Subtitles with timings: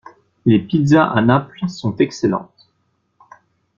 [0.47, 2.71] Les pizzas à Naples sont excellentes.